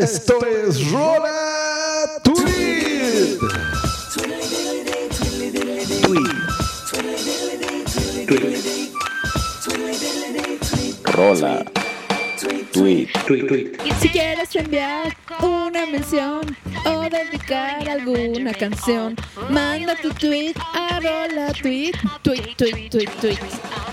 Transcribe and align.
Esto 0.00 0.44
es 0.46 0.90
Rola 0.90 2.20
Tweet. 2.22 3.38
Rola. 11.04 11.64
Tweet. 12.72 13.08
Si 14.00 14.08
quieres 14.10 14.54
enviar 14.54 15.16
una 15.40 15.86
mención 15.86 16.56
o 16.84 17.08
dedicar 17.08 17.88
alguna 17.88 18.52
canción, 18.52 19.16
manda 19.48 19.96
tu 19.96 20.10
tweet 20.10 20.54
a 20.74 21.00
rola 21.00 21.52
tweet, 21.54 21.92
tweet, 22.22 22.54
tweet, 22.56 22.90
tweet, 22.90 23.10
tweet. 23.20 23.85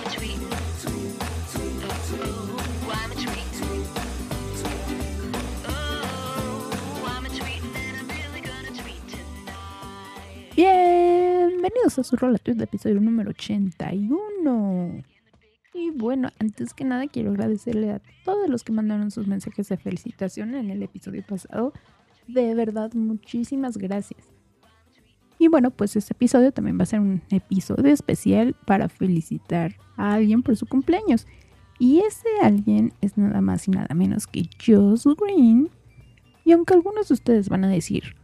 Bienvenidos 10.64 12.00
a 12.00 12.04
su 12.06 12.16
rola 12.16 12.40
de 12.42 12.64
episodio 12.64 13.02
número 13.02 13.32
81. 13.32 15.04
Y 15.74 15.90
bueno, 15.92 16.30
antes 16.40 16.74
que 16.74 16.86
nada 16.86 17.06
quiero 17.08 17.32
agradecerle 17.32 17.92
a 17.92 18.02
todos 18.24 18.48
los 18.48 18.64
que 18.64 18.72
mandaron 18.72 19.12
sus 19.12 19.28
mensajes 19.28 19.68
de 19.68 19.76
felicitación 19.76 20.56
en 20.56 20.70
el 20.70 20.82
episodio 20.82 21.22
pasado. 21.28 21.74
De 22.30 22.56
verdad, 22.56 22.94
muchísimas 22.94 23.78
gracias. 23.78 24.22
Y 25.38 25.50
bueno, 25.50 25.70
pues 25.70 25.98
este 25.98 26.14
episodio 26.14 26.54
también 26.54 26.80
va 26.80 26.84
a 26.84 26.86
ser 26.86 27.02
un 27.02 27.22
episodio 27.30 27.92
especial 27.92 28.56
para 28.66 28.88
felicitar 28.88 29.76
a 29.98 30.14
alguien 30.14 30.44
por 30.44 30.56
su 30.56 30.66
cumpleaños. 30.66 31.28
Y 31.78 32.00
ese 32.00 32.30
alguien 32.42 32.94
es 33.02 33.18
nada 33.18 33.42
más 33.42 33.68
y 33.68 33.72
nada 33.72 33.94
menos 33.94 34.28
que 34.28 34.50
Joss 34.66 35.06
Green. 35.18 35.70
Y 36.46 36.54
aunque 36.54 36.74
algunos 36.74 37.10
de 37.10 37.16
ustedes 37.16 37.50
van 37.50 37.66
a 37.66 37.70
decir 37.70 38.16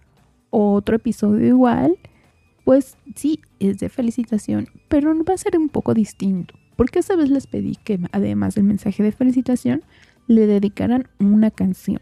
otro 0.51 0.95
episodio 0.95 1.45
igual, 1.45 1.97
pues 2.69 2.97
sí, 3.15 3.39
es 3.59 3.79
de 3.79 3.89
felicitación, 3.89 4.67
pero 4.89 5.11
va 5.23 5.33
a 5.33 5.37
ser 5.39 5.57
un 5.57 5.69
poco 5.69 5.95
distinto 5.95 6.53
porque 6.75 6.99
esta 6.99 7.15
vez 7.15 7.31
les 7.31 7.47
pedí 7.47 7.75
que 7.75 7.99
además 8.11 8.53
del 8.53 8.65
mensaje 8.65 9.01
de 9.01 9.11
felicitación 9.11 9.81
le 10.27 10.45
dedicaran 10.45 11.07
una 11.17 11.49
canción. 11.49 11.99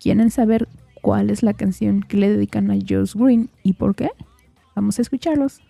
¿Quieren 0.00 0.32
saber 0.32 0.66
cuál 1.02 1.30
es 1.30 1.44
la 1.44 1.54
canción 1.54 2.00
que 2.00 2.16
le 2.16 2.30
dedican 2.30 2.68
a 2.72 2.78
Joss 2.84 3.14
Green 3.14 3.48
y 3.62 3.74
por 3.74 3.94
qué? 3.94 4.10
Vamos 4.74 4.98
a 4.98 5.02
escucharlos. 5.02 5.60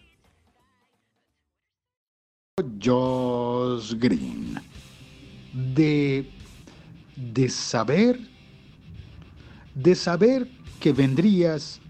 Joss 2.83 3.99
Green. 3.99 4.55
De, 5.75 6.27
de 7.17 7.51
saber, 7.51 8.19
de 9.75 9.95
saber 9.95 10.49
que 10.81 10.95
vendrías, 10.95 11.83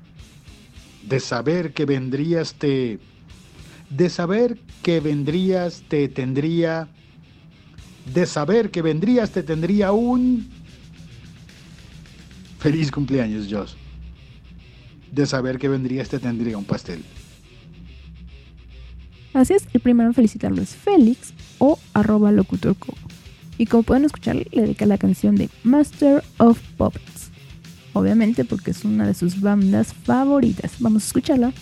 de 1.06 1.20
saber 1.20 1.72
que 1.72 1.84
vendrías 1.84 2.54
te, 2.54 2.98
de 3.90 4.10
saber 4.10 4.58
que 4.82 5.00
vendrías 5.00 5.82
te 5.88 6.08
tendría, 6.08 6.88
de 8.12 8.26
saber 8.26 8.70
que 8.70 8.82
vendrías 8.82 9.30
te 9.30 9.42
tendría 9.42 9.92
un... 9.92 10.48
Feliz 12.58 12.90
cumpleaños, 12.90 13.46
Joss. 13.48 13.76
De 15.12 15.26
saber 15.26 15.58
que 15.58 15.68
vendrías 15.68 16.08
te 16.08 16.18
tendría 16.18 16.58
un 16.58 16.64
pastel. 16.64 17.04
Así 19.32 19.52
es, 19.52 19.68
el 19.72 19.80
primero 19.80 20.08
en 20.08 20.14
felicitarlo 20.14 20.62
es 20.62 20.70
Félix 20.74 21.34
o 21.58 21.78
arroba 21.92 22.32
locutorco. 22.32 22.94
Y 23.58 23.66
como 23.66 23.82
pueden 23.82 24.04
escuchar, 24.04 24.36
le 24.36 24.62
dedica 24.62 24.86
la 24.86 24.98
canción 24.98 25.36
de 25.36 25.48
Master 25.62 26.24
of 26.38 26.60
Puppets. 26.76 27.15
Obviamente 27.96 28.44
porque 28.44 28.72
es 28.72 28.84
una 28.84 29.06
de 29.06 29.14
sus 29.14 29.40
bandas 29.40 29.94
favoritas. 29.94 30.72
Vamos 30.80 31.04
a 31.04 31.06
escucharla. 31.06 31.52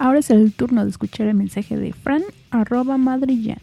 Ahora 0.00 0.20
es 0.20 0.30
el 0.30 0.54
turno 0.54 0.82
de 0.82 0.90
escuchar 0.90 1.26
el 1.26 1.34
mensaje 1.34 1.76
de 1.76 1.92
Fran, 1.92 2.22
arroba 2.50 2.96
madrillan. 2.96 3.60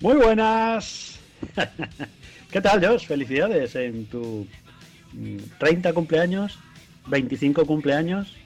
Muy 0.00 0.14
buenas. 0.14 1.18
¿Qué 2.52 2.60
tal, 2.60 2.86
Josh? 2.86 3.08
Felicidades 3.08 3.74
en 3.74 4.06
tu 4.06 4.46
30 5.58 5.92
cumpleaños, 5.92 6.56
25 7.08 7.66
cumpleaños, 7.66 8.36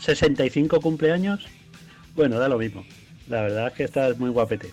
65 0.00 0.78
cumpleaños. 0.82 1.46
Bueno, 2.14 2.38
da 2.38 2.50
lo 2.50 2.58
mismo. 2.58 2.84
La 3.30 3.40
verdad 3.40 3.68
es 3.68 3.72
que 3.72 3.84
estás 3.84 4.18
muy 4.18 4.28
guapete. 4.28 4.68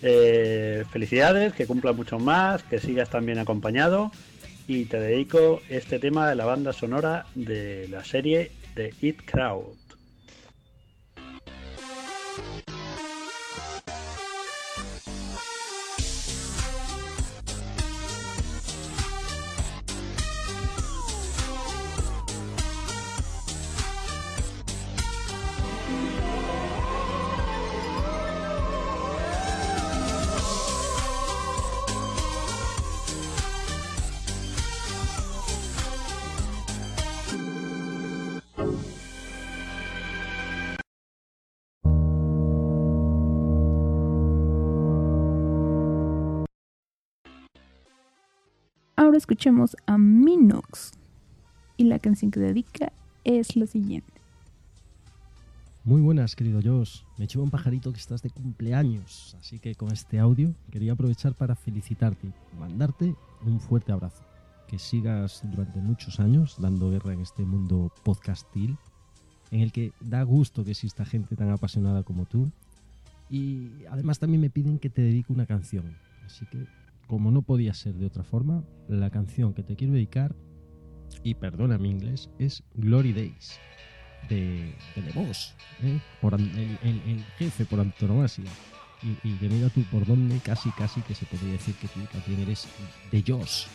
Eh, 0.00 0.86
felicidades, 0.90 1.52
que 1.52 1.66
cumpla 1.66 1.92
mucho 1.92 2.18
más, 2.18 2.62
que 2.62 2.78
sigas 2.78 3.10
también 3.10 3.38
acompañado. 3.38 4.10
Y 4.66 4.86
te 4.86 4.98
dedico 4.98 5.60
este 5.68 5.98
tema 5.98 6.26
de 6.30 6.36
la 6.36 6.46
banda 6.46 6.72
sonora 6.72 7.26
de 7.34 7.86
la 7.88 8.02
serie 8.02 8.50
de 8.74 8.92
It 9.00 9.26
Crowd. 9.26 9.81
Escuchemos 49.16 49.76
a 49.86 49.98
Minox. 49.98 50.92
Y 51.76 51.84
la 51.84 51.98
canción 51.98 52.30
que 52.30 52.40
dedica 52.40 52.92
es 53.24 53.56
la 53.56 53.66
siguiente. 53.66 54.12
Muy 55.84 56.00
buenas, 56.00 56.36
querido 56.36 56.60
Josh. 56.62 57.02
Me 57.18 57.26
lleva 57.26 57.42
un 57.44 57.50
pajarito 57.50 57.92
que 57.92 57.98
estás 57.98 58.22
de 58.22 58.30
cumpleaños, 58.30 59.36
así 59.40 59.58
que 59.58 59.74
con 59.74 59.92
este 59.92 60.18
audio 60.18 60.54
quería 60.70 60.92
aprovechar 60.92 61.34
para 61.34 61.56
felicitarte 61.56 62.32
mandarte 62.58 63.14
un 63.44 63.60
fuerte 63.60 63.92
abrazo. 63.92 64.22
Que 64.68 64.78
sigas 64.78 65.42
durante 65.42 65.80
muchos 65.80 66.20
años 66.20 66.56
dando 66.58 66.90
guerra 66.90 67.12
en 67.12 67.20
este 67.20 67.42
mundo 67.42 67.92
podcastil, 68.04 68.78
en 69.50 69.60
el 69.60 69.72
que 69.72 69.92
da 70.00 70.22
gusto 70.22 70.64
que 70.64 70.70
exista 70.70 71.04
gente 71.04 71.36
tan 71.36 71.50
apasionada 71.50 72.02
como 72.02 72.24
tú. 72.26 72.50
Y 73.28 73.84
además 73.90 74.18
también 74.18 74.40
me 74.40 74.50
piden 74.50 74.78
que 74.78 74.88
te 74.88 75.02
dedique 75.02 75.32
una 75.32 75.46
canción, 75.46 75.96
así 76.24 76.46
que 76.46 76.66
como 77.06 77.30
no 77.30 77.42
podía 77.42 77.74
ser 77.74 77.94
de 77.94 78.06
otra 78.06 78.24
forma, 78.24 78.64
la 78.88 79.10
canción 79.10 79.54
que 79.54 79.62
te 79.62 79.76
quiero 79.76 79.94
dedicar, 79.94 80.34
y 81.22 81.34
perdona 81.34 81.78
mi 81.78 81.90
inglés, 81.90 82.30
es 82.38 82.62
Glory 82.74 83.12
Days, 83.12 83.58
de, 84.28 84.74
de 84.96 85.02
The 85.02 85.12
Boss, 85.12 85.54
¿eh? 85.82 86.00
por 86.20 86.34
el, 86.34 87.24
jefe 87.38 87.64
por 87.64 87.80
antonomasia. 87.80 88.44
Y, 89.02 89.28
y 89.28 89.36
que 89.38 89.48
mira 89.48 89.68
tú 89.68 89.82
por 89.90 90.06
dónde 90.06 90.38
casi 90.38 90.70
casi 90.70 91.00
que 91.02 91.14
se 91.14 91.26
podría 91.26 91.52
decir 91.52 91.74
que 91.74 91.88
tú 91.88 92.00
también 92.12 92.42
eres 92.42 92.68
de 93.10 93.24
Joss. 93.26 93.66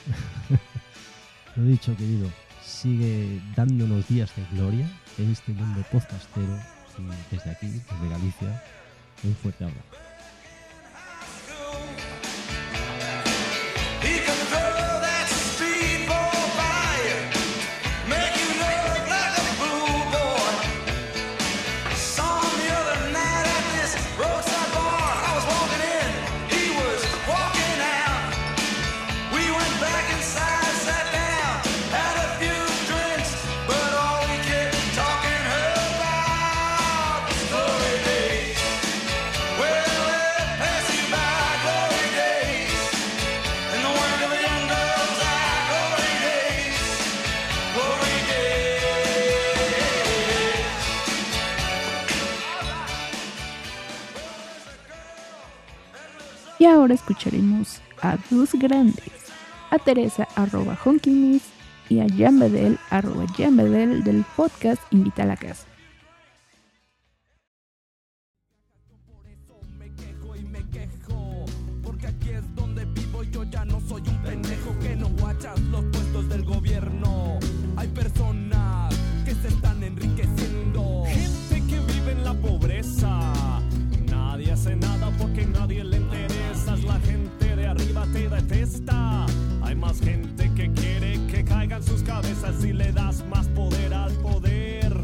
Lo 1.58 1.66
dicho, 1.66 1.96
querido, 1.98 2.30
sigue 2.64 3.42
dándonos 3.56 4.08
días 4.08 4.34
de 4.36 4.44
gloria 4.56 4.90
en 5.18 5.32
este 5.32 5.52
mundo 5.52 5.84
podcastero 5.92 6.58
y 6.98 7.36
desde 7.36 7.52
aquí, 7.52 7.68
desde 7.68 8.10
Galicia, 8.10 8.64
un 9.24 9.36
fuerte 9.36 9.66
abrazo. 9.66 10.17
Escucharemos 56.94 57.82
a 58.02 58.18
dos 58.30 58.54
grandes, 58.54 59.12
a 59.72 59.80
Teresa 59.80 60.28
arroba 60.36 60.78
honkymiss 60.84 61.44
y 61.90 62.00
a 62.00 62.08
Jan 62.18 62.40
Bedel 62.40 62.78
arroba 62.90 63.26
Jan 63.38 63.58
Bedel 63.58 64.04
del 64.04 64.26
podcast 64.36 64.82
Invita 64.92 65.24
a 65.24 65.28
la 65.28 65.38
Casa. 65.38 65.68
Porque 85.18 85.46
Nadie 85.48 85.84
le 85.84 85.98
interesa 85.98 86.28
Es 86.28 86.37
La 86.98 87.04
gente 87.04 87.56
de 87.56 87.68
arriba 87.68 88.08
te 88.12 88.28
detesta. 88.28 89.28
Hay 89.62 89.76
más 89.76 90.00
gente 90.02 90.52
que 90.56 90.72
quiere 90.72 91.20
que 91.28 91.44
caigan 91.44 91.84
sus 91.84 92.02
cabezas 92.02 92.56
Si 92.60 92.74
le 92.74 92.92
das 92.92 93.24
más 93.30 93.46
poder 93.50 93.94
al 93.94 94.12
poder. 94.14 94.96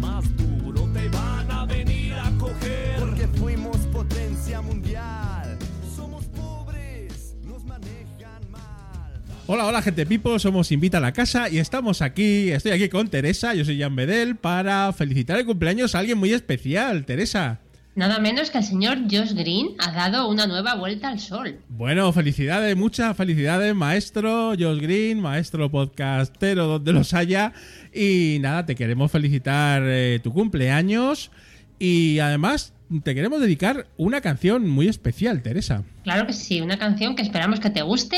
Más 0.00 0.24
duro 0.36 0.88
te 0.92 1.08
van 1.08 1.50
a 1.50 1.66
venir 1.66 2.14
a 2.14 2.30
coger. 2.38 2.94
Porque 3.00 3.26
fuimos 3.26 3.76
potencia 3.92 4.60
mundial. 4.60 5.58
Somos 5.96 6.26
pobres, 6.26 7.34
nos 7.42 7.64
manejan 7.64 8.48
mal. 8.48 9.20
Hola, 9.48 9.66
hola 9.66 9.82
gente 9.82 10.06
people, 10.06 10.38
somos 10.38 10.70
Invita 10.70 10.98
a 10.98 11.00
la 11.00 11.12
Casa 11.12 11.48
y 11.48 11.58
estamos 11.58 12.02
aquí, 12.02 12.52
estoy 12.52 12.70
aquí 12.70 12.88
con 12.88 13.08
Teresa, 13.08 13.52
yo 13.52 13.64
soy 13.64 13.80
Jan 13.80 13.96
Bedel, 13.96 14.36
para 14.36 14.92
felicitar 14.92 15.40
el 15.40 15.46
cumpleaños 15.46 15.96
a 15.96 15.98
alguien 15.98 16.18
muy 16.18 16.32
especial, 16.32 17.04
Teresa. 17.04 17.58
Nada 17.94 18.18
menos 18.20 18.50
que 18.50 18.56
el 18.56 18.64
señor 18.64 19.00
Josh 19.02 19.34
Green 19.34 19.74
ha 19.78 19.92
dado 19.92 20.26
una 20.28 20.46
nueva 20.46 20.76
vuelta 20.76 21.08
al 21.08 21.20
sol. 21.20 21.58
Bueno, 21.68 22.10
felicidades, 22.12 22.74
muchas 22.74 23.14
felicidades, 23.14 23.74
maestro 23.74 24.54
Josh 24.58 24.80
Green, 24.80 25.20
maestro 25.20 25.70
podcastero 25.70 26.66
donde 26.66 26.94
los 26.94 27.12
haya. 27.12 27.52
Y 27.92 28.38
nada, 28.40 28.64
te 28.64 28.74
queremos 28.76 29.12
felicitar 29.12 29.82
eh, 29.84 30.20
tu 30.22 30.32
cumpleaños 30.32 31.30
y 31.78 32.18
además 32.20 32.72
te 33.04 33.14
queremos 33.14 33.40
dedicar 33.40 33.86
una 33.98 34.22
canción 34.22 34.68
muy 34.68 34.88
especial, 34.88 35.42
Teresa. 35.42 35.82
Claro 36.04 36.26
que 36.26 36.32
sí, 36.32 36.60
una 36.60 36.78
canción 36.78 37.14
que 37.14 37.22
esperamos 37.22 37.60
que 37.60 37.70
te 37.70 37.82
guste, 37.82 38.16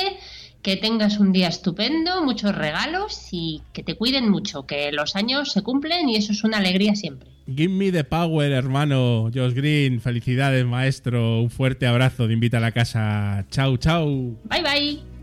que 0.65 0.77
tengas 0.77 1.21
un 1.21 1.31
día 1.31 1.49
estupendo, 1.49 2.25
muchos 2.25 2.55
regalos 2.55 3.29
y 3.31 3.61
que 3.75 3.83
te 3.83 3.97
cuiden 3.97 4.31
mucho, 4.31 4.67
que 4.67 4.91
los 4.93 5.15
años 5.15 5.53
se 5.53 5.63
cumplen 5.63 6.09
y 6.09 6.17
eso 6.17 6.33
es 6.33 6.43
una 6.43 6.57
alegría 6.57 6.97
siempre. 6.97 7.29
Give 7.47 7.69
me 7.69 7.93
the 7.93 8.03
power, 8.03 8.51
hermano 8.51 9.31
Josh 9.33 9.53
Green. 9.53 10.01
Felicidades, 10.01 10.65
maestro. 10.65 11.43
Un 11.43 11.51
fuerte 11.51 11.87
abrazo. 11.87 12.27
Te 12.27 12.33
invita 12.33 12.57
a 12.57 12.61
la 12.61 12.73
casa. 12.73 13.45
Chau, 13.51 13.77
chau. 13.77 14.39
Bye 14.49 14.63
bye. 14.63 15.14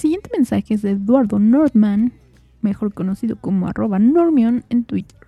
Siguiente 0.00 0.30
mensaje 0.34 0.74
es 0.74 0.82
de 0.82 0.92
Eduardo 0.92 1.38
Nordman, 1.38 2.12
mejor 2.62 2.94
conocido 2.94 3.36
como 3.36 3.68
arroba 3.68 3.98
Normion 3.98 4.64
en 4.70 4.84
Twitter. 4.84 5.18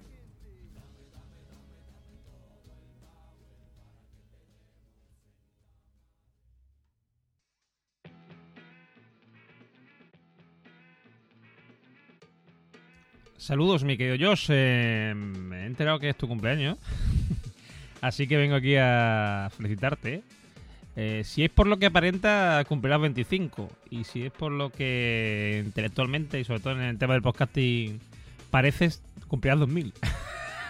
Saludos, 13.36 13.84
mi 13.84 13.98
querido 13.98 14.30
Josh. 14.30 14.46
Eh, 14.50 15.12
me 15.14 15.64
he 15.64 15.66
enterado 15.66 15.98
que 15.98 16.08
es 16.08 16.16
tu 16.16 16.28
cumpleaños. 16.28 16.78
Así 18.00 18.26
que 18.26 18.36
vengo 18.36 18.54
aquí 18.54 18.76
a 18.76 19.50
felicitarte. 19.54 20.22
Eh, 20.94 21.22
si 21.24 21.42
es 21.44 21.50
por 21.50 21.66
lo 21.66 21.78
que 21.78 21.86
aparenta, 21.86 22.62
cumplirás 22.68 23.00
25. 23.00 23.68
Y 23.90 24.04
si 24.04 24.24
es 24.24 24.32
por 24.32 24.52
lo 24.52 24.70
que 24.70 25.62
intelectualmente 25.64 26.38
y 26.40 26.44
sobre 26.44 26.60
todo 26.60 26.74
en 26.74 26.82
el 26.82 26.98
tema 26.98 27.14
del 27.14 27.22
podcasting 27.22 28.00
pareces, 28.50 29.02
cumplirás 29.28 29.58
2000. 29.60 29.92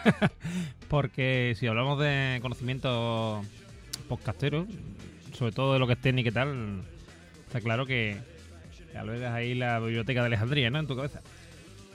Porque 0.88 1.54
si 1.58 1.66
hablamos 1.66 1.98
de 2.00 2.38
conocimiento 2.42 3.42
podcastero, 4.08 4.66
sobre 5.32 5.52
todo 5.52 5.72
de 5.72 5.78
lo 5.78 5.86
que 5.86 5.94
es 5.94 6.00
técnica 6.00 6.28
y 6.28 6.32
tal, 6.32 6.82
está 7.46 7.60
claro 7.60 7.86
que 7.86 8.16
albergas 8.96 9.32
ahí 9.32 9.54
la 9.54 9.78
biblioteca 9.80 10.20
de 10.20 10.26
Alejandría, 10.26 10.70
¿no? 10.70 10.78
En 10.78 10.86
tu 10.86 10.96
cabeza. 10.96 11.20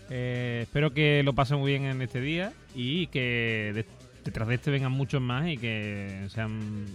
Eh, 0.09 0.61
espero 0.63 0.93
que 0.93 1.21
lo 1.23 1.33
pasen 1.33 1.59
muy 1.59 1.71
bien 1.71 1.83
en 1.85 2.01
este 2.01 2.21
día 2.21 2.53
y 2.73 3.07
que 3.07 3.71
de- 3.75 3.85
detrás 4.23 4.47
de 4.47 4.55
este 4.55 4.71
vengan 4.71 4.91
muchos 4.91 5.21
más 5.21 5.47
y 5.47 5.57
que 5.57 6.25
sean 6.29 6.85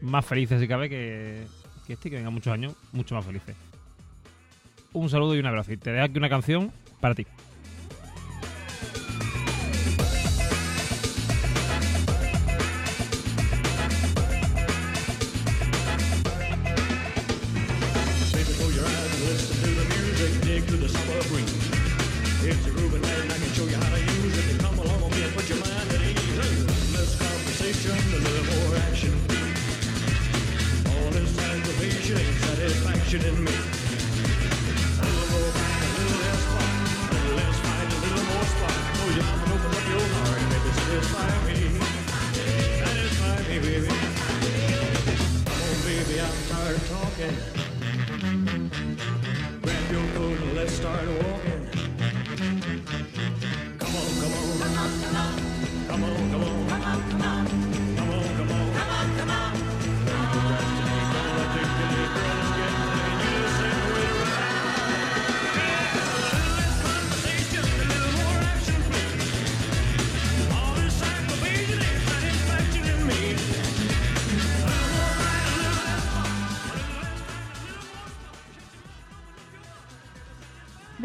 más 0.00 0.24
felices 0.24 0.60
si 0.60 0.68
cabe 0.68 0.88
que, 0.88 1.46
que 1.86 1.92
este 1.94 2.10
que 2.10 2.16
vengan 2.16 2.32
muchos 2.32 2.52
años 2.52 2.74
mucho 2.92 3.14
más 3.14 3.24
felices. 3.24 3.56
Un 4.92 5.08
saludo 5.08 5.36
y 5.36 5.38
un 5.38 5.46
abrazo. 5.46 5.72
Y 5.72 5.76
te 5.76 5.92
dejo 5.92 6.04
aquí 6.04 6.18
una 6.18 6.28
canción 6.28 6.72
para 7.00 7.14
ti. 7.14 7.26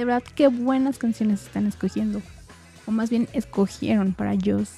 De 0.06 0.12
verdad, 0.12 0.32
qué 0.36 0.50
buenas 0.50 1.00
canciones 1.00 1.48
están 1.48 1.66
escogiendo. 1.66 2.22
O 2.86 2.92
más 2.92 3.10
bien, 3.10 3.28
escogieron 3.34 4.14
para 4.14 4.36
Joss. 4.36 4.70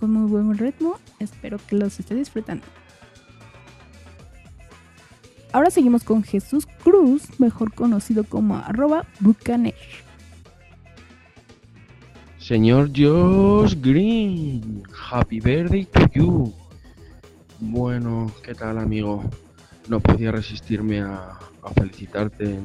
Con 0.00 0.14
muy 0.14 0.30
buen 0.30 0.56
ritmo. 0.56 0.98
Espero 1.18 1.58
que 1.58 1.76
los 1.76 2.00
esté 2.00 2.14
disfrutando. 2.14 2.64
Ahora 5.52 5.70
seguimos 5.70 6.04
con 6.04 6.22
Jesús 6.22 6.66
Cruz, 6.82 7.38
mejor 7.38 7.74
conocido 7.74 8.24
como 8.24 8.56
arroba 8.56 9.04
Bucaner. 9.20 9.74
Señor 12.38 12.88
Josh 12.96 13.76
Green, 13.78 14.84
happy 15.10 15.38
birthday 15.38 15.84
to 15.84 16.06
you. 16.14 16.54
Bueno, 17.60 18.32
¿qué 18.42 18.54
tal 18.54 18.78
amigo? 18.78 19.22
No 19.86 20.00
podía 20.00 20.32
resistirme 20.32 21.02
a, 21.02 21.38
felicitarte 21.74 22.58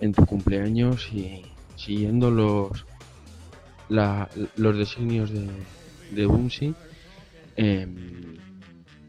en 0.00 0.12
tu 0.12 0.24
cumpleaños 0.26 1.08
y 1.12 1.42
siguiendo 1.76 2.30
los, 2.30 2.84
la- 3.88 4.28
los 4.56 4.76
designios 4.78 5.30
de, 5.30 5.48
de 6.10 6.26
em, 7.56 8.36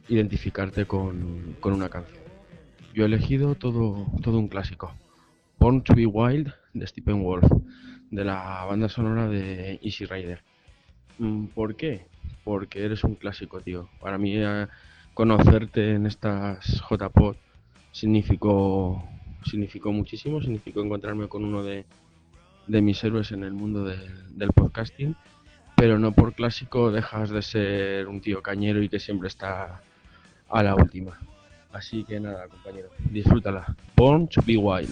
identificarte 0.08 0.86
con, 0.86 1.56
con 1.60 1.74
una 1.74 1.90
canción. 1.90 2.20
Yo 2.94 3.04
he 3.04 3.06
elegido 3.06 3.56
todo, 3.56 4.08
todo 4.22 4.38
un 4.40 4.48
clásico. 4.48 4.92
Born 5.60 5.82
to 5.84 5.94
be 5.96 6.06
Wild 6.06 6.52
de 6.74 6.88
Stephen 6.88 7.24
Wolf, 7.24 7.46
de 8.10 8.26
la 8.26 8.66
banda 8.66 8.90
sonora 8.90 9.28
de 9.28 9.80
Easy 9.82 10.06
Rider. 10.06 10.42
Mm, 11.20 11.46
¿Por 11.48 11.76
qué? 11.76 12.06
Porque 12.44 12.84
eres 12.84 13.04
un 13.04 13.16
clásico, 13.16 13.62
tío. 13.62 13.88
Para 14.02 14.18
mí 14.18 14.34
eh, 14.36 14.68
conocerte 15.14 15.94
en 15.94 16.06
estas 16.08 16.82
JPod 16.90 17.36
significó, 17.92 19.04
significó 19.44 19.92
muchísimo, 19.92 20.42
significó 20.42 20.82
encontrarme 20.82 21.28
con 21.28 21.44
uno 21.44 21.64
de, 21.64 21.86
de 22.68 22.82
mis 22.82 23.04
héroes 23.04 23.32
en 23.32 23.44
el 23.44 23.54
mundo 23.54 23.84
del- 23.86 24.50
podcasting, 24.54 25.16
pero 25.76 25.98
no 26.00 26.12
por 26.12 26.34
clásico 26.34 26.92
dejas 26.92 27.30
de 27.30 27.42
ser 27.42 28.08
un 28.08 28.22
tío 28.22 28.42
cañero 28.42 28.82
y 28.82 28.90
que 28.90 29.00
siempre 29.00 29.28
está 29.28 29.82
a 30.50 30.64
la 30.64 30.76
última. 30.76 31.20
Así 31.72 32.04
que 32.04 32.20
nada, 32.20 32.48
compañero, 32.48 32.90
disfrútala. 33.12 33.76
Born 33.96 34.28
to 34.28 34.42
be 34.46 34.58
wild. 34.58 34.90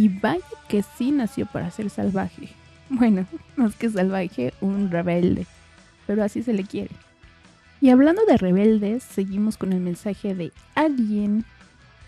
Y 0.00 0.08
vaya 0.08 0.42
que 0.66 0.82
sí 0.82 1.10
nació 1.10 1.44
para 1.44 1.70
ser 1.70 1.90
salvaje. 1.90 2.48
Bueno, 2.88 3.26
más 3.54 3.76
que 3.76 3.88
salvaje, 3.90 4.54
un 4.62 4.90
rebelde. 4.90 5.46
Pero 6.06 6.24
así 6.24 6.42
se 6.42 6.54
le 6.54 6.64
quiere. 6.64 6.90
Y 7.82 7.90
hablando 7.90 8.24
de 8.24 8.38
rebeldes, 8.38 9.04
seguimos 9.04 9.58
con 9.58 9.74
el 9.74 9.80
mensaje 9.80 10.34
de 10.34 10.52
alguien 10.74 11.44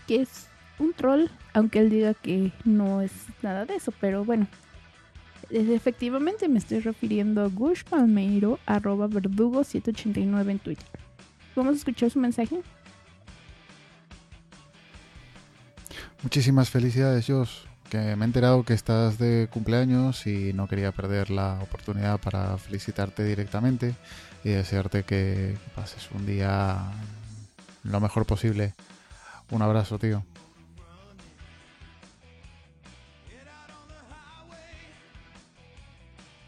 que 0.07 0.23
es 0.23 0.47
un 0.79 0.91
troll, 0.93 1.27
aunque 1.53 1.79
él 1.79 1.91
diga 1.91 2.15
que 2.15 2.51
no 2.65 2.99
es 2.99 3.11
nada 3.43 3.65
de 3.65 3.75
eso, 3.75 3.93
pero 4.01 4.25
bueno. 4.25 4.47
Efectivamente 5.51 6.49
me 6.49 6.57
estoy 6.57 6.79
refiriendo 6.79 7.43
a 7.43 7.47
Gush 7.47 7.83
Palmeiro, 7.83 8.59
arroba 8.65 9.05
verdugo 9.05 9.63
789 9.63 10.51
en 10.51 10.59
Twitter. 10.59 10.99
¿Vamos 11.55 11.75
a 11.75 11.77
escuchar 11.77 12.09
su 12.09 12.19
mensaje? 12.19 12.59
Muchísimas 16.23 16.71
felicidades, 16.71 17.27
Josh. 17.27 17.72
Que 17.93 18.15
me 18.15 18.25
he 18.25 18.27
enterado 18.27 18.63
que 18.63 18.73
estás 18.73 19.19
de 19.19 19.47
cumpleaños 19.53 20.25
y 20.25 20.51
no 20.53 20.67
quería 20.67 20.91
perder 20.91 21.29
la 21.29 21.59
oportunidad 21.61 22.19
para 22.19 22.57
felicitarte 22.57 23.23
directamente 23.23 23.93
y 24.43 24.49
desearte 24.49 25.03
que 25.03 25.55
pases 25.75 26.09
un 26.09 26.25
día 26.25 26.91
lo 27.83 27.99
mejor 27.99 28.25
posible. 28.25 28.73
Un 29.51 29.61
abrazo, 29.61 29.99
tío. 29.99 30.23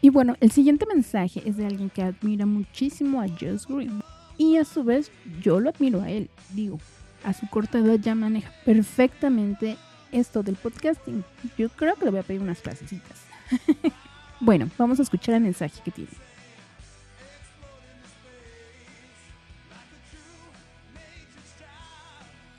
Y 0.00 0.08
bueno, 0.08 0.34
el 0.40 0.50
siguiente 0.50 0.84
mensaje 0.84 1.48
es 1.48 1.56
de 1.56 1.66
alguien 1.66 1.90
que 1.90 2.02
admira 2.02 2.44
muchísimo 2.44 3.20
a 3.20 3.28
Just 3.28 3.70
Green. 3.70 4.02
Y 4.36 4.56
a 4.56 4.64
su 4.64 4.82
vez, 4.82 5.12
yo 5.40 5.60
lo 5.60 5.70
admiro 5.70 6.02
a 6.02 6.10
él. 6.10 6.28
Digo, 6.50 6.80
a 7.22 7.32
su 7.32 7.46
corta 7.46 7.78
edad 7.78 8.00
ya 8.00 8.16
maneja 8.16 8.50
perfectamente 8.64 9.76
esto 10.12 10.42
del 10.42 10.56
podcasting. 10.56 11.24
Yo 11.58 11.68
creo 11.68 11.94
que 11.96 12.04
le 12.04 12.10
voy 12.10 12.20
a 12.20 12.22
pedir 12.22 12.40
unas 12.40 12.60
clasecitas. 12.60 13.18
bueno, 14.40 14.70
vamos 14.78 14.98
a 14.98 15.02
escuchar 15.02 15.34
el 15.34 15.42
mensaje 15.42 15.80
que 15.84 15.90
tiene. 15.90 16.10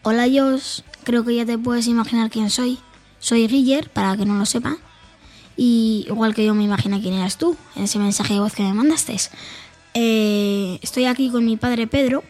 Hola 0.03 0.25
Josh, 0.31 0.81
creo 1.03 1.25
que 1.25 1.35
ya 1.35 1.45
te 1.45 1.57
puedes 1.57 1.87
imaginar 1.87 2.29
quién 2.29 2.49
soy. 2.49 2.79
Soy 3.19 3.47
Riller, 3.47 3.89
para 3.89 4.15
que 4.15 4.25
no 4.25 4.35
lo 4.35 4.45
sepa. 4.45 4.77
Y 5.57 6.05
igual 6.07 6.33
que 6.33 6.45
yo 6.45 6.53
me 6.53 6.63
imagino 6.63 7.01
quién 7.01 7.15
eras 7.15 7.37
tú, 7.37 7.57
en 7.75 7.83
ese 7.83 7.99
mensaje 7.99 8.35
de 8.35 8.39
voz 8.39 8.53
que 8.53 8.63
me 8.63 8.73
mandaste. 8.73 9.17
Eh, 9.93 10.79
estoy 10.81 11.05
aquí 11.05 11.29
con 11.29 11.43
mi 11.43 11.57
padre 11.57 11.87
Pedro. 11.87 12.23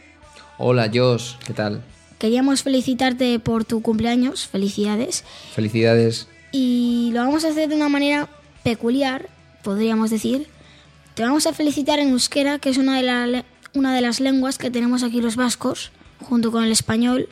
Hola 0.58 0.90
Josh, 0.92 1.34
¿qué 1.46 1.54
tal? 1.54 1.84
Queríamos 2.18 2.64
felicitarte 2.64 3.40
por 3.40 3.64
tu 3.66 3.82
cumpleaños, 3.82 4.48
felicidades. 4.48 5.24
Felicidades. 5.54 6.28
Y 6.52 7.12
lo 7.14 7.20
vamos 7.20 7.46
a 7.46 7.50
hacer 7.50 7.70
de 7.70 7.76
una 7.76 7.90
manera 7.90 8.30
peculiar, 8.64 9.30
podríamos 9.64 10.10
decir. 10.10 10.48
Te 11.14 11.24
vamos 11.24 11.46
a 11.48 11.54
felicitar 11.54 12.00
en 12.00 12.10
euskera, 12.10 12.60
que 12.60 12.70
es 12.70 12.78
una 12.78 12.98
de, 12.98 13.04
la 13.04 13.46
una 13.74 13.94
de 13.94 14.02
las 14.02 14.20
lenguas 14.20 14.58
que 14.58 14.72
tenemos 14.72 15.04
aquí 15.04 15.22
los 15.22 15.36
vascos, 15.36 15.92
junto 16.22 16.52
con 16.52 16.64
el 16.64 16.72
español. 16.72 17.30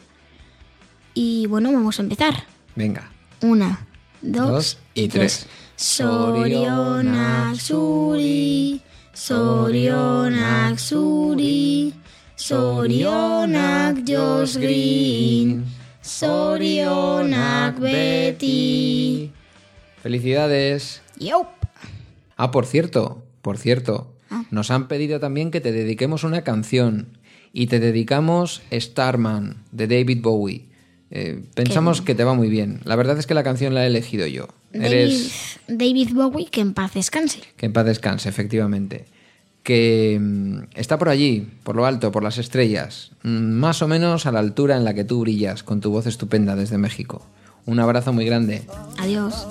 Y 1.14 1.48
bueno, 1.48 1.72
vamos 1.72 2.00
a 2.00 2.04
empezar. 2.04 2.46
Venga. 2.76 3.10
Una, 3.42 3.86
dos, 4.22 4.50
Dos 4.50 4.78
y 4.94 5.08
tres. 5.08 5.48
Sorionak 5.76 7.56
zuri, 7.58 8.82
Sorionak 9.14 10.78
zuri, 10.80 11.94
Sorionak 12.36 14.04
Josh 14.08 14.58
Green, 14.58 15.64
Sorionak 16.02 17.80
Betty. 17.80 19.32
Felicidades. 20.04 21.02
Yup. 21.18 21.48
Ah, 22.38 22.52
por 22.52 22.66
cierto, 22.66 23.24
por 23.42 23.58
cierto, 23.58 24.14
nos 24.52 24.70
han 24.70 24.88
pedido 24.88 25.20
también 25.20 25.50
que 25.50 25.62
te 25.62 25.72
dediquemos 25.72 26.24
una 26.24 26.44
canción 26.44 27.18
y 27.54 27.68
te 27.68 27.80
dedicamos 27.80 28.62
Starman 28.72 29.64
de 29.72 29.88
David 29.88 30.22
Bowie. 30.22 30.66
Eh, 31.12 31.42
pensamos 31.54 32.02
que 32.02 32.16
te 32.16 32.26
va 32.26 32.34
muy 32.34 32.50
bien. 32.50 32.82
La 32.84 32.98
verdad 32.98 33.18
es 33.18 33.26
que 33.28 33.34
la 33.34 33.44
canción 33.44 33.74
la 33.74 33.86
he 33.86 33.88
elegido 33.88 34.28
yo. 34.28 34.48
David, 34.74 34.86
Eres 34.86 35.60
David 35.70 36.10
Bowie, 36.14 36.48
que 36.48 36.60
en 36.60 36.74
paz 36.74 36.94
descanse. 36.96 37.40
que 37.56 37.68
en 37.68 37.72
paz 37.74 37.86
descanse, 37.86 38.28
efectivamente. 38.28 39.06
Que 39.66 40.18
mm, 40.22 40.60
está 40.76 40.98
por 40.98 41.10
allí, 41.10 41.50
por 41.64 41.76
lo 41.76 41.86
alto, 41.86 42.12
por 42.12 42.24
las 42.24 42.38
estrellas, 42.38 43.12
mm, 43.24 43.30
más 43.30 43.82
o 43.82 43.88
menos 43.90 44.26
a 44.28 44.32
la 44.32 44.40
altura 44.40 44.78
en 44.78 44.86
la 44.86 44.94
que 44.94 45.04
tú 45.04 45.22
brillas 45.22 45.64
con 45.64 45.82
tu 45.82 45.92
voz 45.92 46.06
estupenda 46.06 46.56
desde 46.56 46.78
México. 46.78 47.26
Un 47.66 47.80
abrazo 47.80 48.14
muy 48.14 48.26
grande. 48.26 48.62
Adiós. 49.00 49.46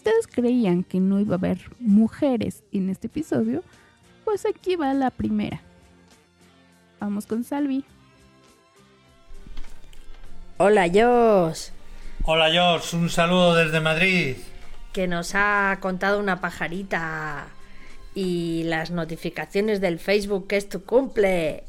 Ustedes 0.00 0.26
creían 0.28 0.82
que 0.82 0.98
no 0.98 1.20
iba 1.20 1.34
a 1.34 1.38
haber 1.38 1.58
mujeres 1.78 2.62
en 2.72 2.88
este 2.88 3.08
episodio, 3.08 3.62
pues 4.24 4.46
aquí 4.46 4.74
va 4.74 4.94
la 4.94 5.10
primera. 5.10 5.60
Vamos 7.00 7.26
con 7.26 7.44
Salvi. 7.44 7.84
Hola, 10.56 10.88
Jos, 10.88 11.72
Hola 12.24 12.48
Jos, 12.50 12.94
un 12.94 13.10
saludo 13.10 13.54
desde 13.54 13.80
Madrid. 13.80 14.36
que 14.94 15.06
nos 15.06 15.34
ha 15.34 15.76
contado 15.82 16.18
una 16.18 16.40
pajarita 16.40 17.48
y 18.14 18.62
las 18.64 18.90
notificaciones 18.90 19.82
del 19.82 19.98
Facebook 19.98 20.48
que 20.48 20.56
es 20.56 20.68
tu 20.70 20.82
cumple. 20.82 21.64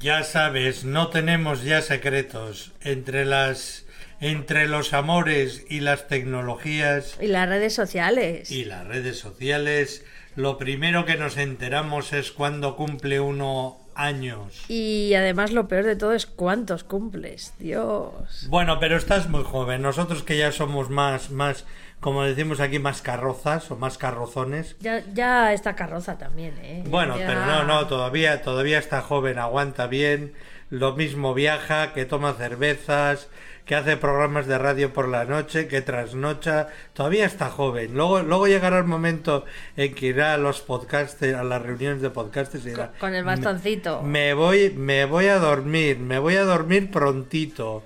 Ya 0.00 0.22
sabes, 0.24 0.84
no 0.84 1.08
tenemos 1.08 1.62
ya 1.62 1.82
secretos 1.82 2.72
entre 2.80 3.26
las 3.26 3.84
entre 4.20 4.66
los 4.66 4.92
amores 4.94 5.64
y 5.68 5.80
las 5.80 6.08
tecnologías 6.08 7.16
Y 7.20 7.26
las 7.28 7.48
redes 7.48 7.74
sociales. 7.74 8.50
y 8.50 8.64
las 8.64 8.86
redes 8.86 9.18
sociales. 9.18 10.04
Lo 10.36 10.56
primero 10.58 11.04
que 11.04 11.16
nos 11.16 11.36
enteramos 11.36 12.12
es 12.12 12.30
cuando 12.32 12.76
cumple 12.76 13.20
uno 13.20 13.78
años. 13.94 14.64
Y 14.68 15.12
además 15.14 15.50
lo 15.52 15.66
peor 15.66 15.84
de 15.84 15.96
todo 15.96 16.12
es 16.12 16.26
cuántos 16.26 16.84
cumples, 16.84 17.52
Dios. 17.58 18.46
Bueno, 18.48 18.78
pero 18.78 18.96
estás 18.96 19.28
muy 19.28 19.42
joven. 19.42 19.82
Nosotros 19.82 20.22
que 20.22 20.38
ya 20.38 20.52
somos 20.52 20.88
más 20.90 21.30
más 21.30 21.64
como 22.00 22.22
decimos 22.22 22.60
aquí 22.60 22.78
más 22.78 23.02
carrozas 23.02 23.68
o 23.72 23.76
más 23.76 23.98
carrozones. 23.98 24.76
Ya, 24.78 25.02
ya 25.14 25.52
está 25.52 25.74
carroza 25.74 26.16
también, 26.16 26.56
¿eh? 26.62 26.84
Bueno, 26.86 27.18
Ya- 27.18 27.26
pero 27.26 27.44
no, 27.44 27.64
no, 27.64 27.88
todavía, 27.88 28.40
todavía 28.42 28.78
está 28.78 29.02
joven, 29.02 29.36
aguanta 29.40 29.88
bien, 29.88 30.32
lo 30.70 30.94
mismo 30.94 31.34
viaja, 31.34 31.92
que 31.94 32.04
toma 32.04 32.34
cervezas, 32.34 33.26
que 33.68 33.74
hace 33.74 33.98
programas 33.98 34.46
de 34.46 34.56
radio 34.56 34.94
por 34.94 35.08
la 35.08 35.26
noche, 35.26 35.68
que 35.68 35.82
trasnocha, 35.82 36.68
todavía 36.94 37.26
está 37.26 37.50
joven. 37.50 37.92
Luego, 37.92 38.22
luego 38.22 38.48
llegará 38.48 38.78
el 38.78 38.84
momento 38.84 39.44
en 39.76 39.94
que 39.94 40.06
irá 40.06 40.32
a 40.32 40.38
los 40.38 40.62
podcasts, 40.62 41.22
a 41.22 41.44
las 41.44 41.60
reuniones 41.60 42.00
de 42.00 42.08
podcasts 42.08 42.54
y 42.54 42.70
dirá, 42.70 42.92
Con 42.98 43.14
el 43.14 43.24
bastoncito. 43.24 44.00
me 44.00 44.32
voy, 44.32 44.70
me 44.70 45.04
voy 45.04 45.26
a 45.26 45.38
dormir, 45.38 45.98
me 45.98 46.18
voy 46.18 46.36
a 46.36 46.44
dormir 46.44 46.90
prontito. 46.90 47.82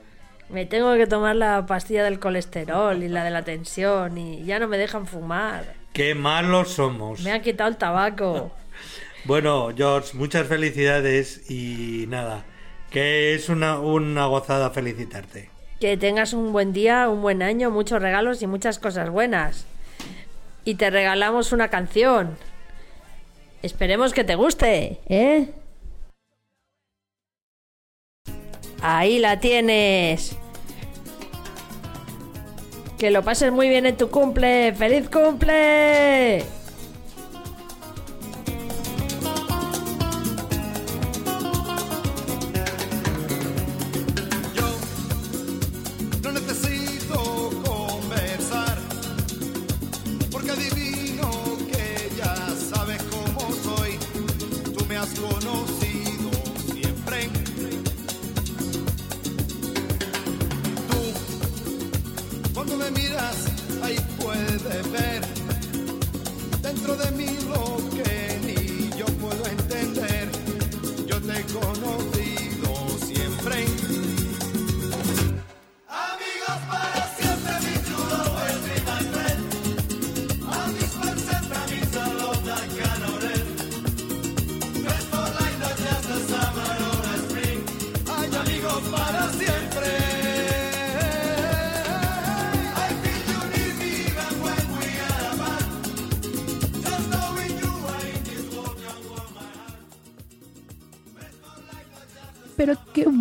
Me 0.51 0.67
tengo 0.67 0.95
que 0.95 1.09
tomar 1.09 1.35
la 1.35 1.67
pastilla 1.67 2.05
del 2.05 2.21
colesterol 2.21 3.03
y 3.03 3.09
la 3.09 3.25
de 3.25 3.31
la 3.31 3.43
tensión 3.43 4.17
y 4.17 4.45
ya 4.45 4.61
no 4.61 4.69
me 4.69 4.79
dejan 4.79 5.09
fumar. 5.09 5.75
Qué 5.93 6.15
malos 6.15 6.69
somos. 6.75 7.23
Me 7.23 7.33
han 7.33 7.43
quitado 7.43 7.69
el 7.69 7.77
tabaco. 7.77 8.53
Bueno, 9.25 9.71
George, 9.77 10.17
muchas 10.17 10.49
felicidades 10.49 11.49
y 11.49 12.07
nada, 12.09 12.45
que 12.91 13.35
es 13.35 13.49
una, 13.49 13.79
una 13.79 14.27
gozada 14.27 14.71
felicitarte. 14.71 15.52
Que 15.83 15.97
tengas 15.97 16.33
un 16.33 16.53
buen 16.53 16.73
día, 16.73 17.09
un 17.09 17.23
buen 17.23 17.43
año, 17.43 17.69
muchos 17.73 18.01
regalos 18.01 18.41
y 18.41 18.47
muchas 18.47 18.79
cosas 18.79 19.11
buenas. 19.11 19.67
Y 20.65 20.77
te 20.77 20.91
regalamos 20.91 21.51
una 21.51 21.71
canción. 21.71 22.37
Esperemos 23.63 24.13
que 24.13 24.23
te 24.23 24.37
guste, 24.37 25.01
¿eh? 25.09 25.49
Ahí 28.81 29.19
la 29.19 29.41
tienes. 29.41 30.37
Que 32.97 33.11
lo 33.11 33.25
pases 33.25 33.51
muy 33.51 33.69
bien 33.69 33.85
en 33.85 33.97
tu 33.97 34.09
cumple. 34.09 34.73
¡Feliz 34.75 35.11
cumple! 35.11 36.45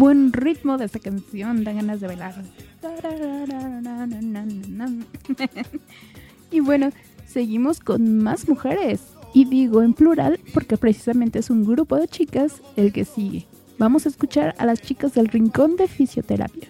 Buen 0.02 0.34
ritmo 0.34 0.80
de 0.80 0.86
esta 0.86 0.98
canción, 0.98 1.64
da 1.64 1.74
ganas 1.74 2.02
de 2.02 2.08
bailar. 2.08 2.34
Y 6.54 6.60
bueno, 6.60 6.90
seguimos 7.26 7.80
con 7.80 8.18
más 8.18 8.50
mujeres. 8.50 9.00
Y 9.34 9.46
digo 9.46 9.82
en 9.84 9.94
plural 9.94 10.40
porque 10.54 10.76
precisamente 10.76 11.40
es 11.40 11.50
un 11.50 11.64
grupo 11.64 11.96
de 11.96 12.08
chicas 12.10 12.62
el 12.76 12.92
que 12.92 13.06
sigue. 13.06 13.48
Vamos 13.78 14.06
a 14.06 14.10
escuchar 14.10 14.54
a 14.58 14.66
las 14.66 14.82
chicas 14.82 15.14
del 15.14 15.30
Rincón 15.30 15.78
de 15.78 15.88
Fisioterapia. 15.88 16.68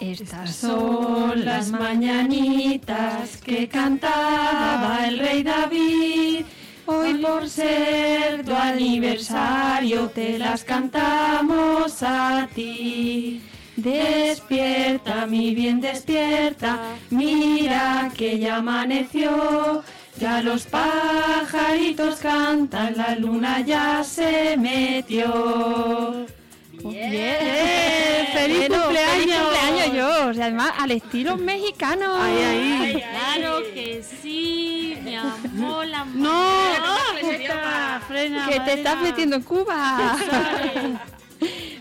Estas 0.00 0.54
son 0.54 1.44
las 1.44 1.70
mañanitas 1.72 3.36
que 3.38 3.68
cantaba 3.68 5.06
el 5.08 5.18
rey 5.18 5.42
David. 5.42 6.46
Hoy 6.88 7.14
por 7.14 7.48
ser 7.48 8.44
tu 8.44 8.54
aniversario 8.54 10.08
te 10.08 10.38
las 10.38 10.62
cantamos 10.62 12.00
a 12.02 12.48
ti. 12.54 13.42
Despierta, 13.74 15.26
mi 15.26 15.52
bien, 15.52 15.80
despierta, 15.80 16.96
mira 17.10 18.12
que 18.16 18.38
ya 18.38 18.56
amaneció. 18.56 19.82
Ya 20.18 20.40
los 20.42 20.64
pajaritos 20.66 22.20
cantan, 22.20 22.96
la 22.96 23.16
luna 23.16 23.60
ya 23.60 24.04
se 24.04 24.56
metió. 24.56 26.26
¡Bien! 26.90 28.26
¡Feliz 28.32 28.58
Bueno, 28.68 28.82
cumpleaños! 28.84 29.18
feliz 29.18 29.36
cumpleaños, 29.36 29.96
yo! 29.96 30.32
Y 30.32 30.40
además, 30.42 30.72
al 30.78 30.90
estilo 30.92 31.36
mexicano. 31.36 32.06
Ay, 32.20 32.36
ay. 32.42 33.02
Claro 33.10 33.58
que 33.74 34.02
sí, 34.22 34.96
mi 35.02 35.14
amor, 35.16 35.86
la 35.86 36.04
¡No! 36.04 36.44
Frena, 37.20 38.02
frena, 38.06 38.46
¡Que 38.46 38.52
te 38.54 38.58
madera. 38.60 38.74
estás 38.74 39.00
metiendo 39.02 39.36
en 39.36 39.42
Cuba! 39.42 40.16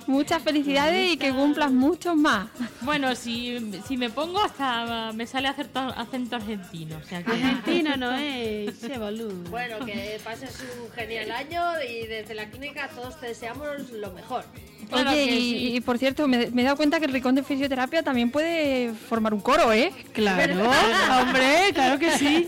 Muchas 0.08 0.42
felicidades 0.44 1.14
y 1.14 1.18
que 1.18 1.32
cumplas 1.32 1.72
muchos 1.72 2.16
más. 2.16 2.48
Bueno, 2.82 3.16
si, 3.16 3.58
si 3.88 3.98
me 3.98 4.10
pongo 4.10 4.40
hasta 4.40 5.12
me 5.14 5.26
sale 5.26 5.48
acento, 5.48 5.80
acento 5.80 6.36
argentino. 6.36 6.98
O 6.98 7.08
sea 7.08 7.24
que... 7.24 7.32
Argentino 7.32 7.98
no 7.98 8.12
es, 8.14 8.80
che 8.82 8.98
boludo. 8.98 9.50
Bueno, 9.50 9.84
que 9.86 10.20
pases 10.24 10.64
un 10.84 10.92
genial 10.92 11.32
año 11.32 11.62
y 11.82 12.06
desde 12.08 12.36
la 12.36 12.50
clínica 12.50 12.90
todos 12.90 13.20
te 13.20 13.28
deseamos 13.28 13.90
lo 13.92 14.12
mejor. 14.12 14.46
Claro 14.90 15.10
Oye, 15.10 15.24
y, 15.24 15.40
sí. 15.40 15.76
y 15.76 15.82
por 15.82 15.98
cierto, 15.98 16.28
me, 16.28 16.52
me 16.52 16.62
he 16.62 16.66
dado 16.66 16.78
cuenta 16.78 17.00
que 17.00 17.08
el 17.08 17.14
rincón 17.14 17.34
de 17.34 17.44
fisioterapia 17.44 18.04
también 18.04 18.30
puede 18.30 18.94
formar 18.94 19.34
un 19.34 19.42
coro, 19.42 19.74
¿eh? 19.74 19.92
Claro, 20.14 20.70
hombre, 21.22 21.72
claro 21.74 21.98
que 21.98 22.12
sí. 22.12 22.46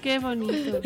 Qué 0.00 0.18
bonito. 0.20 0.80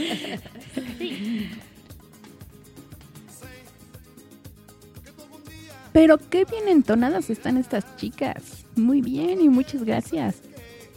Pero 5.96 6.18
qué 6.18 6.44
bien 6.44 6.68
entonadas 6.68 7.30
están 7.30 7.56
estas 7.56 7.96
chicas. 7.96 8.66
Muy 8.74 9.00
bien 9.00 9.40
y 9.40 9.48
muchas 9.48 9.82
gracias. 9.82 10.42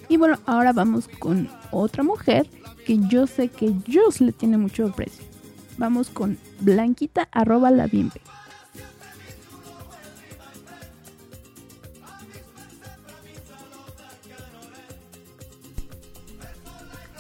Y 0.10 0.18
bueno, 0.18 0.38
ahora 0.46 0.74
vamos 0.74 1.08
con 1.08 1.48
otra 1.72 2.04
mujer 2.04 2.48
que 2.86 3.00
yo 3.08 3.26
sé 3.26 3.48
que 3.48 3.74
Jus 3.88 4.20
le 4.20 4.34
tiene 4.34 4.58
mucho 4.58 4.88
aprecio. 4.88 5.24
Vamos 5.78 6.10
con 6.10 6.38
Blanquita 6.60 7.30
arroba 7.32 7.72
la 7.72 7.88
bimbe. 7.88 8.20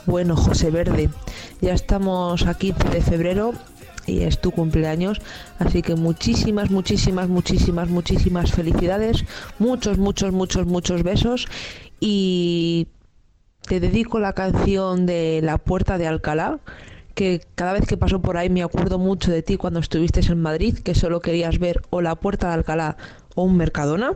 Bueno, 0.06 0.36
José 0.36 0.70
Verde, 0.70 1.10
ya 1.62 1.76
estamos 1.76 2.46
a 2.46 2.56
15 2.56 2.90
de 2.90 3.02
febrero 3.02 3.54
y 4.10 4.24
es 4.24 4.42
tu 4.42 4.52
cumpleaños, 4.52 5.22
así 5.60 5.82
que 5.82 5.96
muchísimas, 5.96 6.70
muchísimas, 6.70 7.30
muchísimas, 7.30 7.90
muchísimas 7.90 8.52
felicidades, 8.52 9.26
muchos, 9.60 9.98
muchos, 9.98 10.32
muchos, 10.32 10.66
muchos 10.66 11.04
besos 11.04 11.48
y 12.00 12.88
te 13.68 13.80
dedico 13.80 14.20
la 14.20 14.34
canción 14.34 15.06
de 15.06 15.42
La 15.44 15.58
Puerta 15.58 15.98
de 15.98 16.08
Alcalá, 16.08 16.60
que 17.14 17.42
cada 17.56 17.74
vez 17.74 17.86
que 17.86 17.98
paso 17.98 18.22
por 18.22 18.38
ahí 18.38 18.50
me 18.50 18.64
acuerdo 18.64 18.98
mucho 18.98 19.32
de 19.32 19.44
ti 19.44 19.58
cuando 19.58 19.80
estuviste 19.80 20.22
en 20.22 20.42
Madrid, 20.42 20.80
que 20.80 20.96
solo 20.96 21.20
querías 21.20 21.60
ver 21.60 21.82
o 21.90 22.02
La 22.02 22.16
Puerta 22.16 22.48
de 22.48 22.54
Alcalá 22.54 22.98
o 23.36 23.44
un 23.44 23.58
Mercadona. 23.58 24.14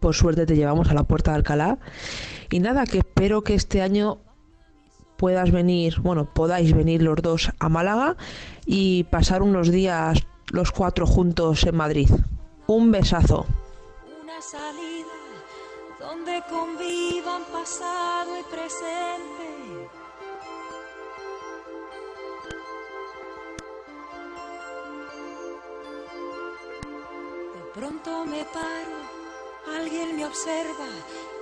Por 0.00 0.14
suerte 0.14 0.46
te 0.46 0.56
llevamos 0.56 0.88
a 0.88 0.94
La 0.94 1.02
Puerta 1.02 1.32
de 1.32 1.38
Alcalá. 1.38 1.78
Y 2.50 2.60
nada, 2.60 2.86
que 2.86 2.98
espero 2.98 3.42
que 3.42 3.54
este 3.54 3.82
año 3.82 4.18
puedas 5.16 5.50
venir, 5.50 6.00
bueno, 6.00 6.26
podáis 6.26 6.74
venir 6.74 7.02
los 7.02 7.20
dos 7.22 7.50
a 7.58 7.68
Málaga 7.68 8.16
y 8.64 9.04
pasar 9.04 9.42
unos 9.42 9.70
días 9.70 10.26
los 10.50 10.72
cuatro 10.72 11.06
juntos 11.06 11.64
en 11.64 11.76
Madrid. 11.76 12.10
Un 12.66 12.90
besazo. 12.90 13.46
Una 14.22 14.40
salida 14.40 15.06
donde 15.98 16.42
convivan 16.48 17.42
pasado 17.52 18.38
y 18.38 18.42
presente. 18.44 19.90
De 27.54 27.80
pronto 27.80 28.24
me 28.24 28.44
paro, 28.44 29.78
alguien 29.78 30.16
me 30.16 30.24
observa, 30.24 30.86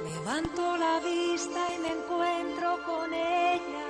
levanto 0.02 0.76
la 0.76 1.00
vista 1.00 1.60
y 1.74 1.78
me 1.78 1.92
encuentro 1.92 2.78
con 2.84 3.12
ella. 3.12 3.86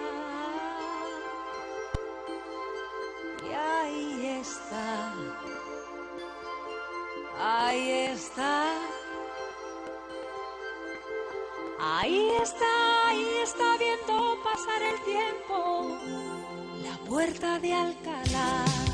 Y 3.48 3.52
ahí 3.52 4.26
está, 4.40 5.12
ahí 7.38 7.90
está. 7.90 8.94
Ahí 11.86 12.30
está, 12.40 13.08
ahí 13.08 13.26
está 13.42 13.76
viendo 13.78 14.38
pasar 14.42 14.82
el 14.82 14.98
tiempo. 15.02 15.98
La 16.82 16.96
puerta 17.06 17.58
de 17.58 17.72
Alcalá. 17.74 18.93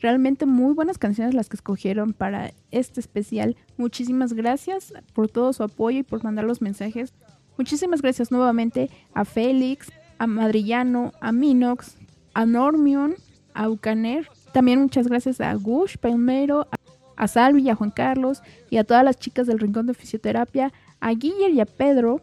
realmente 0.00 0.46
muy 0.46 0.74
buenas 0.74 0.98
canciones 0.98 1.34
las 1.34 1.48
que 1.48 1.56
escogieron 1.56 2.12
para 2.12 2.52
este 2.70 3.00
especial. 3.00 3.56
Muchísimas 3.76 4.32
gracias 4.32 4.92
por 5.12 5.28
todo 5.28 5.52
su 5.52 5.62
apoyo 5.62 6.00
y 6.00 6.02
por 6.02 6.22
mandar 6.22 6.44
los 6.44 6.62
mensajes. 6.62 7.12
Muchísimas 7.56 8.02
gracias 8.02 8.30
nuevamente 8.30 8.90
a 9.14 9.24
Félix, 9.24 9.90
a 10.18 10.26
Madrillano, 10.26 11.12
a 11.20 11.32
Minox, 11.32 11.96
a 12.34 12.46
Normion, 12.46 13.16
a 13.54 13.68
Ucaner. 13.68 14.28
También 14.52 14.80
muchas 14.80 15.08
gracias 15.08 15.40
a 15.40 15.52
Gush, 15.54 15.96
Palmero, 15.96 16.68
a, 17.16 17.28
Salvi 17.28 17.68
a 17.68 17.74
Juan 17.74 17.90
Carlos 17.90 18.42
y 18.70 18.76
a 18.76 18.84
todas 18.84 19.04
las 19.04 19.18
chicas 19.18 19.46
del 19.46 19.58
Rincón 19.58 19.86
de 19.86 19.94
Fisioterapia, 19.94 20.72
a 21.00 21.10
Guiller 21.12 21.50
y 21.50 21.60
a 21.60 21.66
Pedro, 21.66 22.20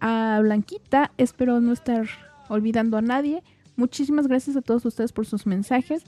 a 0.00 0.38
Blanquita. 0.42 1.10
Espero 1.16 1.60
no 1.60 1.72
estar 1.72 2.06
olvidando 2.48 2.98
a 2.98 3.02
nadie. 3.02 3.42
Muchísimas 3.76 4.26
gracias 4.26 4.56
a 4.56 4.62
todos 4.62 4.84
ustedes 4.84 5.12
por 5.12 5.26
sus 5.26 5.46
mensajes. 5.46 6.04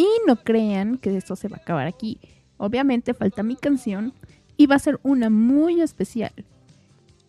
Y 0.00 0.08
no 0.26 0.36
crean 0.36 0.96
que 0.96 1.14
esto 1.14 1.36
se 1.36 1.48
va 1.48 1.58
a 1.58 1.60
acabar 1.60 1.86
aquí. 1.86 2.20
Obviamente 2.56 3.12
falta 3.12 3.42
mi 3.42 3.54
canción 3.54 4.14
y 4.56 4.64
va 4.66 4.76
a 4.76 4.78
ser 4.78 4.98
una 5.02 5.28
muy 5.28 5.82
especial. 5.82 6.32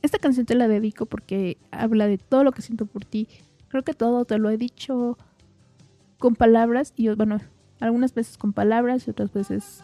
Esta 0.01 0.19
canción 0.19 0.45
te 0.45 0.55
la 0.55 0.69
dedico 0.69 1.05
porque 1.05 1.57
habla 1.71 2.07
de 2.07 2.17
todo 2.17 2.45
lo 2.45 2.53
que 2.53 2.62
siento 2.62 2.86
por 2.86 3.03
ti. 3.03 3.27
Creo 3.67 3.84
que 3.84 3.93
todo 3.93 4.23
te 4.23 4.38
lo 4.38 4.49
he 4.49 4.55
dicho 4.55 5.17
con 6.17 6.36
palabras 6.36 6.93
y 6.95 7.10
bueno, 7.10 7.41
algunas 7.81 8.13
veces 8.13 8.38
con 8.38 8.53
palabras 8.53 9.05
y 9.05 9.12
otras 9.12 9.34
veces 9.34 9.84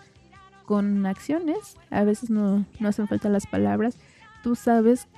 con 0.66 1.06
acciones. 1.06 1.76
A 1.90 2.06
veces 2.06 2.30
no, 2.30 2.66
no 2.80 2.88
hacen 2.88 3.10
falta 3.10 3.28
las 3.28 3.48
palabras. 3.48 3.98
Tú 4.44 4.56
sabes 4.56 5.10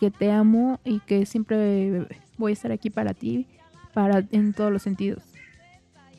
que 0.00 0.10
te 0.10 0.32
amo 0.32 0.80
y 0.82 0.98
que 0.98 1.24
siempre 1.24 2.08
voy 2.36 2.50
a 2.50 2.54
estar 2.54 2.72
aquí 2.72 2.90
para 2.90 3.14
ti, 3.14 3.46
para 3.94 4.24
en 4.32 4.52
todos 4.54 4.72
los 4.72 4.82
sentidos. 4.82 5.35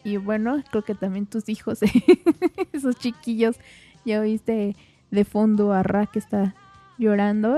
Y 0.07 0.15
bueno, 0.15 0.63
creo 0.71 0.85
que 0.85 0.95
también 0.95 1.25
tus 1.25 1.49
hijos, 1.49 1.79
esos 2.71 2.95
chiquillos, 2.95 3.57
ya 4.05 4.21
oíste 4.21 4.73
de 5.11 5.25
fondo 5.25 5.73
a 5.73 5.83
Ra 5.83 6.05
que 6.05 6.17
está 6.17 6.55
llorando. 6.97 7.57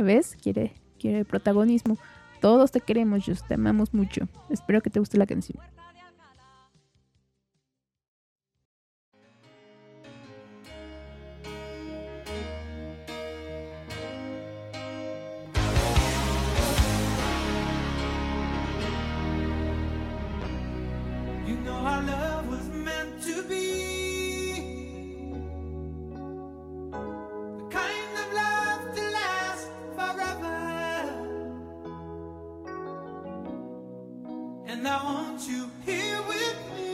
Ves, 0.00 0.34
quiere, 0.42 0.72
quiere 0.98 1.26
protagonismo. 1.26 1.98
Todos 2.40 2.72
te 2.72 2.80
queremos, 2.80 3.22
Just, 3.26 3.46
te 3.46 3.52
amamos 3.52 3.92
mucho. 3.92 4.28
Espero 4.48 4.80
que 4.80 4.88
te 4.88 4.98
guste 4.98 5.18
la 5.18 5.26
canción. 5.26 5.58
and 34.78 34.86
I 34.86 35.02
want 35.02 35.48
you 35.48 35.68
here 35.84 36.22
with 36.28 36.56
me. 36.76 36.87